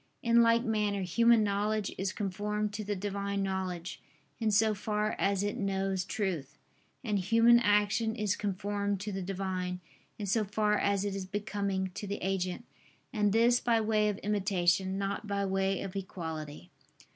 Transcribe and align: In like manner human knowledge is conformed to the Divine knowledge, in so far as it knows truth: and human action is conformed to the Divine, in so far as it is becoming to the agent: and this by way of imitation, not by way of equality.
In 0.23 0.41
like 0.41 0.63
manner 0.63 1.03
human 1.03 1.43
knowledge 1.43 1.93
is 1.95 2.11
conformed 2.11 2.73
to 2.73 2.83
the 2.83 2.95
Divine 2.95 3.43
knowledge, 3.43 4.01
in 4.39 4.49
so 4.49 4.73
far 4.73 5.15
as 5.19 5.43
it 5.43 5.57
knows 5.57 6.05
truth: 6.05 6.57
and 7.03 7.19
human 7.19 7.59
action 7.59 8.15
is 8.15 8.35
conformed 8.35 8.99
to 9.01 9.11
the 9.11 9.21
Divine, 9.21 9.79
in 10.17 10.25
so 10.25 10.43
far 10.43 10.75
as 10.75 11.05
it 11.05 11.13
is 11.15 11.27
becoming 11.27 11.91
to 11.93 12.07
the 12.07 12.17
agent: 12.23 12.65
and 13.13 13.31
this 13.31 13.59
by 13.59 13.79
way 13.79 14.09
of 14.09 14.17
imitation, 14.23 14.97
not 14.97 15.27
by 15.27 15.45
way 15.45 15.83
of 15.83 15.95
equality. 15.95 16.71